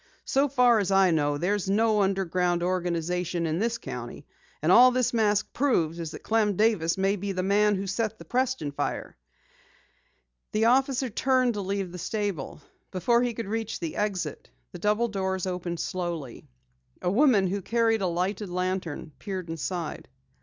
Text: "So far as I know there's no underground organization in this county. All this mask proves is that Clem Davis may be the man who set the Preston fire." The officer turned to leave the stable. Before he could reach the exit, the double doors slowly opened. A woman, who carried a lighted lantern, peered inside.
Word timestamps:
"So 0.25 0.47
far 0.49 0.79
as 0.79 0.89
I 0.89 1.11
know 1.11 1.37
there's 1.37 1.69
no 1.69 2.01
underground 2.01 2.63
organization 2.63 3.45
in 3.45 3.59
this 3.59 3.77
county. 3.77 4.25
All 4.63 4.89
this 4.89 5.13
mask 5.13 5.53
proves 5.53 5.99
is 5.99 6.09
that 6.09 6.23
Clem 6.23 6.55
Davis 6.55 6.97
may 6.97 7.15
be 7.17 7.33
the 7.33 7.43
man 7.43 7.75
who 7.75 7.85
set 7.85 8.17
the 8.17 8.25
Preston 8.25 8.71
fire." 8.71 9.15
The 10.53 10.65
officer 10.65 11.11
turned 11.11 11.53
to 11.53 11.61
leave 11.61 11.91
the 11.91 11.99
stable. 11.99 12.63
Before 12.89 13.21
he 13.21 13.35
could 13.35 13.45
reach 13.47 13.79
the 13.79 13.95
exit, 13.95 14.49
the 14.71 14.79
double 14.79 15.07
doors 15.07 15.43
slowly 15.75 16.35
opened. 16.99 17.03
A 17.03 17.11
woman, 17.11 17.45
who 17.45 17.61
carried 17.61 18.01
a 18.01 18.07
lighted 18.07 18.49
lantern, 18.49 19.11
peered 19.19 19.51
inside. 19.51 20.07